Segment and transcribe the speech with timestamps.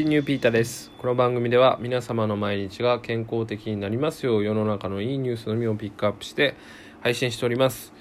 [0.00, 6.54] ピーニューピーターですこの番組では皆様の毎日が健康的になりますよう世の中のいいニュースのみをピックアップして
[7.02, 7.92] 配信しております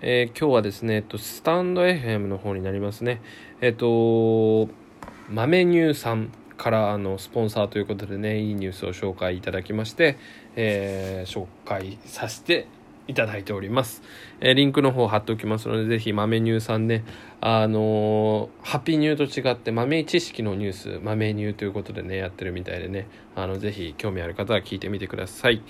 [0.00, 3.20] えー、今日はですね、えっと、スタンド FM の方になりますね。
[3.60, 4.68] えっと、
[5.30, 10.18] 豆乳さんからあのスポンサーということでね、いいニュースを紹介いただきまして、
[10.56, 12.66] えー、紹介させて
[13.08, 14.02] いただいております。
[14.40, 17.04] えー、リンクの方貼っておきますので、ぜひ豆乳さんね、
[17.40, 25.62] あのー、ハッピーニューと違って豆知識のニュース、豆乳ということでね、やってるみたいでね、あの、ぜひ興味ある方は聞いてみてください。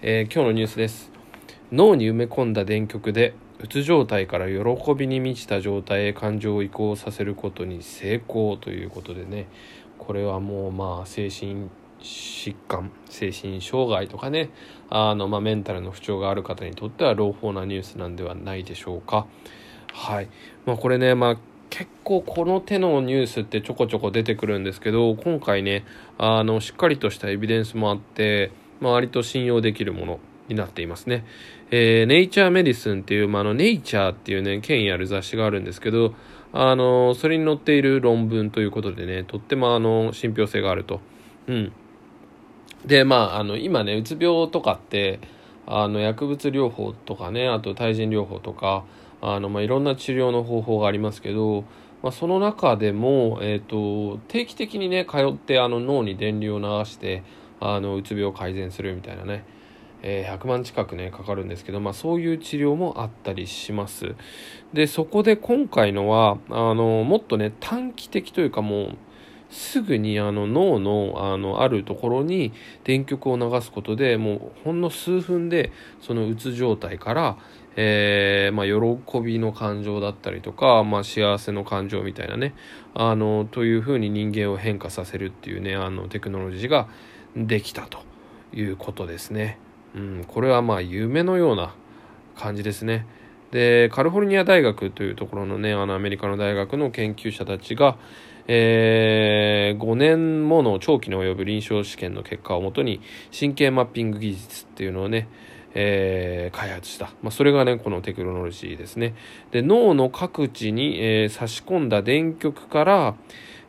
[0.00, 1.12] えー、今日のニュースです。
[1.72, 9.46] 脳に埋め込んだ電極でうつ状態から喜びに満ちた状態へ感情を移行させることに成功ということでね
[9.98, 11.70] これはもうまあ精神
[12.02, 14.50] 疾患精神障害とかね
[14.90, 19.26] あの、まあ、メンタルの不調がある方にとっては朗報なニュースなんではないでしょうか
[19.92, 20.28] はい
[20.66, 21.36] まあこれねまあ
[21.70, 25.84] 結構この手のニュースってちょこちょこ出てくるんですけど今回ね
[26.18, 31.24] あのしっかりとしたエビデンスもあって、まあ、割と信用できるものになっていますね。
[31.70, 36.14] えー、ネイチャーメディスンっていう、まあ、あの、ネイチャーっていうね、権威ある雑誌があるんですけど、
[36.52, 41.00] あの、それに載っている論文ということでね、とってもあの、信憑性があると。
[41.46, 41.72] うん。
[42.86, 45.20] で、まあ、あの、今ね、うつ病とかって、
[45.66, 48.84] あの、薬物療法とかね、あと対人療法とか、
[49.20, 51.64] あの、まあ、いろんな治療の方法がありますけど、
[52.02, 57.22] まあ、その中でも、えっ、ー、と、定期的にね、通って、あの、脳に電流を流して、
[57.60, 59.44] あの、うつ病を改善するみたいなね、
[60.02, 64.14] えー、100万近くねかかるんですけど、まあ、そういう治療もあったりします。
[64.72, 68.98] でそこで今回のはあのもっとね短期的というかもう
[69.52, 72.52] すぐにあの脳のあのあるところに
[72.84, 77.36] 電極を流すことでもうほんの数分でそのうつ状態から、
[77.76, 82.54] えーまあ、喜びの感情だったりとか、まあ、幸せの感情みたいなね
[82.94, 86.88] あのというふうに人間を変化させるっていうねあのテクノロジーが
[87.36, 87.98] できたと
[88.54, 89.58] いうことですね。
[89.94, 91.74] うん、これはまあ夢のような
[92.36, 93.06] 感じですね。
[93.50, 97.98] で、カリフォルニア大学というところのね、あのアメリカの大学の研究者たちが、
[98.48, 103.00] えー、5年もの長期に及ぶ臨床試験の結果をもとに
[103.38, 105.28] 神経マッピング技術っていうのをね、
[105.74, 107.12] えー、開発した。
[107.22, 109.14] まあ、それがね、このテクノロジーですね。
[109.50, 113.14] で、脳の各地に、えー、差し込んだ電極から、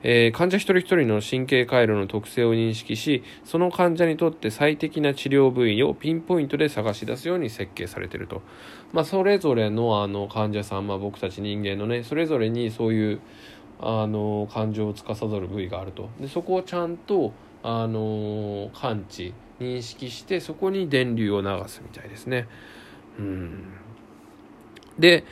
[0.05, 8.41] えー、患者一人一人の神経回路の特性を認識し、その患者にとって最適な治療部位をピンポイントで探し出すように設計されていると。
[8.91, 13.21] まあ、それぞれのあの患者さん、まあ、僕たち人間のね、それぞれにそういう
[13.85, 16.09] あの感情を司る部位があると。
[16.19, 17.33] で、そこをちゃんと
[17.63, 22.47] あの感知、認識して、そこに電流を流すみたいですね。
[23.19, 23.63] うん。
[24.97, 25.25] で、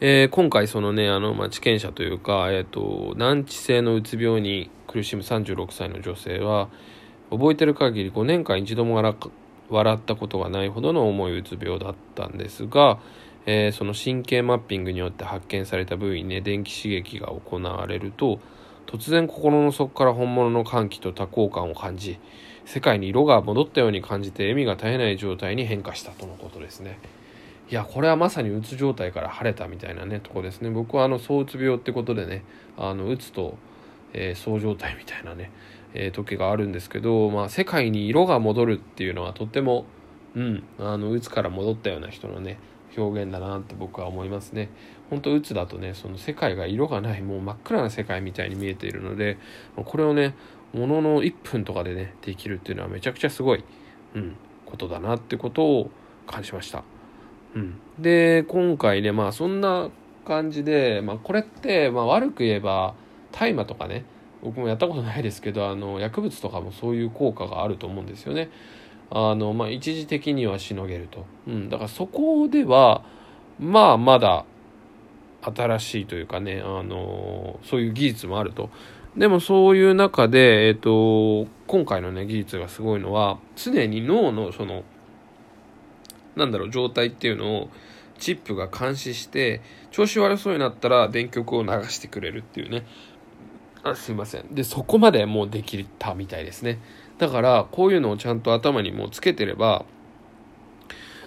[0.00, 6.68] えー、今回そのね、あの、まあ、知見者というか、えっ、ー、と、難治性のうつ病に苦しむ36歳の女性は、
[7.30, 8.94] 覚えてる限り5年間一度も
[9.68, 13.00] 笑ったことがないほどの重いうつ病だったんですが、
[13.46, 18.40] えー、その神経マッピングによって発見された部位にね、電気刺激が行われると、
[18.86, 22.18] 突然心の底から本物の歓喜と多幸感を感じ、
[22.64, 26.98] 世界に色が戻ったように感じて笑みが絶えない状態に変化したとのことですね。
[27.68, 32.44] いやこれはまさにうつ状態から晴れたみたいなねとこですね僕はあの躁うつ病ってことでね
[32.76, 33.56] あのうつと、
[34.12, 35.50] えー、状態みたいなね、
[35.92, 39.84] えー、時があるんですけど、まあ、世界に色が戻るっていうのはとっても
[40.36, 42.60] うんあのうつから戻ったような人のね
[42.96, 44.70] 表現だなって僕は思いますね。
[45.10, 49.38] 本当うつだとねその世界が色がないもう真っ暗な世界みたいに見えているので
[49.76, 50.34] これをね
[50.72, 53.64] ものの1分とかでねできるっていうのはめちゃくちゃすごい、
[54.14, 54.36] うん、
[54.66, 55.90] ことだなってことを
[56.26, 56.82] 感じました。
[57.54, 59.90] うん、で今回ねまあそんな
[60.26, 62.94] 感じで、まあ、これって、まあ、悪く言えば
[63.32, 64.04] 大麻とかね
[64.42, 68.50] 僕もやったことないですけどあの薬物とかもそういう効果があると思うんですよね。
[69.10, 73.04] あのまあ、一時的にはしのげると、うん、だからそこでは
[73.60, 74.44] まあまだ
[75.42, 78.70] 新しいというかねあのそういう技術もあると。
[79.16, 84.84] でもそういう中で、えっ、と、今回のね技術がすごいのは常に脳のその
[86.36, 87.70] なんだろう、状態っていうのを
[88.18, 92.86] チップが監視して、調子悪そうになったら電極を流してくれるっていうね。
[93.90, 94.54] あすいません。
[94.54, 96.78] で、そこまでもうできたみたいですね。
[97.18, 99.84] だから、こういうのをちゃんと頭にもうつけてれば、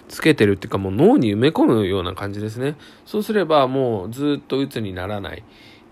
[0.08, 2.76] つけてるっていうかもう脳に埋め込むような感じですね。
[3.06, 5.44] そうすればもうずっと鬱にならない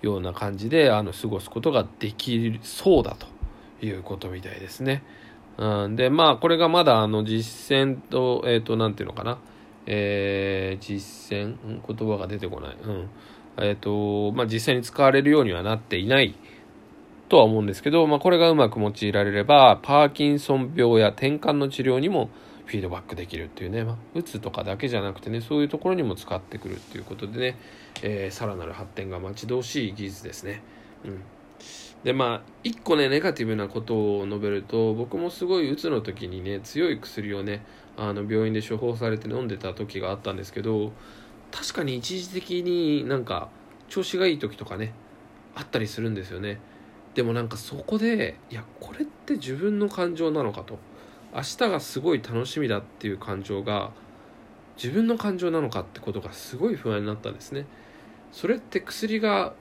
[0.03, 3.27] ような感じであの過ごすことができそうだと
[3.87, 5.05] いうことみたいですね。
[5.59, 9.39] うん、で、まあ、これがまだ、あの、実践と、えっ、ー、と、なんていうのかな。
[9.87, 12.77] えー、実践、言葉が出てこない。
[12.81, 13.09] うん。
[13.57, 16.37] えっ、ー、と、まあ、実際に使われるようにはなっていない
[17.29, 22.31] とは思うんですけど、まあ、これがうまく用いられればパーキンソン病や転換の治療にも
[22.67, 27.57] フィードバックできるっていうね、まあ、うつとかだけじゃなくてねそういうところにも使ってくるっていうことでね、
[28.03, 30.63] えー、さらなる発展が待ち遠しい技術ですね。
[31.05, 31.23] うん。
[32.05, 37.65] でまあ一個ねネガティブなことを述べると僕もすごいうつの時にね強い薬をね
[37.97, 40.93] あの病院で処方されて飲んでた時があったんですけど
[41.51, 43.49] 確かに一時的になんか
[43.89, 44.93] 調子がいい時とかね
[45.57, 46.61] あったりするんですよね。
[47.19, 50.79] でもなんかそこでいやこれって自分の感情なのかと。
[51.35, 53.91] 明日がすごい楽しみだっていう感情が
[54.77, 57.67] 自分の感情なのかってことがすごい不安になったんですね。
[58.31, 59.53] それって薬が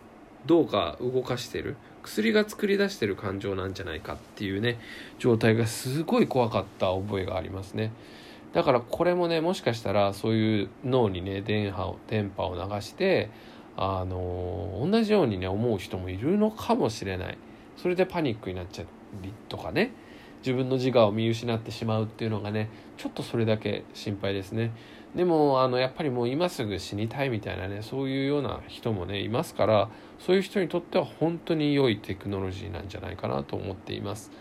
[0.46, 1.78] どうか動かしてる？
[2.04, 4.80] 薬が作り出してる感情なんじゃないかっていうね
[5.18, 7.92] 状態がすごい怖かった覚えがありますね。
[8.54, 13.32] だからこれもねもしかしたらそういう脳にね電波を電波を流して
[13.76, 17.38] あの同じようにね思う人もいるのかもしれない。
[17.78, 18.86] それでパニックになっちゃ
[19.22, 19.92] りとかね。
[20.42, 24.72] 自分の自我を見失ってしまうっていうのがねちょっとそれだけ心配ですね。
[25.16, 29.90] でもあのやっぱりもう今すぐ死にたいみたいなねそういうような人もねいますから
[30.20, 34.32] そういう人にとっては本当に良いテクノロジーなんじゃないかなと思っています。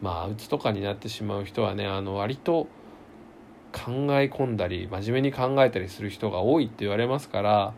[0.00, 2.66] まあうつとかになってしまう人はねあの割と
[3.72, 7.74] 考え込んだり真面目に考えたりする人が多いって言われますから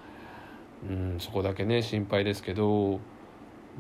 [0.89, 3.01] うんそこだけね心配ですけど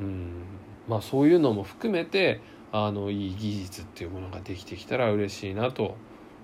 [0.00, 0.47] うん。
[0.88, 2.40] まあそういうのも含めて
[2.72, 5.96] あのいい技術っていうものができてきたら嬉しいなと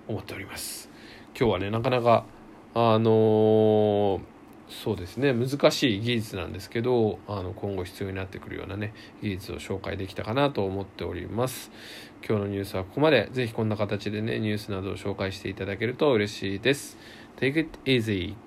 [0.07, 0.89] 思っております。
[1.37, 2.25] 今日はねなかなか
[2.73, 4.21] あのー、
[4.69, 11.71] そうですね難しい技術なんですけどあの今後必要になってくるようなね技術を紹介できたかなと思っております。
[12.27, 13.29] 今日のニュースはここまで。
[13.31, 16.97] ぜひこんな形でねニュースなどを紹介していただけると嬉しいです。
[17.37, 18.44] Take it easy!